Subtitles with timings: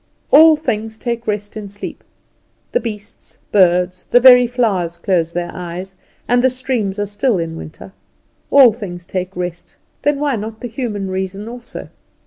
[0.31, 2.03] All things take rest in sleep;
[2.71, 5.95] the beasts, birds, the very flowers close their eyes,
[6.27, 7.93] and the streams are still in winter;
[8.49, 11.89] all things take rest; then why not the human reason also?